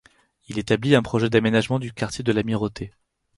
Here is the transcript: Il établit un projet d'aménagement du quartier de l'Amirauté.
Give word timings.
Il 0.47 0.57
établit 0.57 0.95
un 0.95 1.03
projet 1.03 1.29
d'aménagement 1.29 1.77
du 1.77 1.93
quartier 1.93 2.23
de 2.23 2.31
l'Amirauté. 2.31 2.91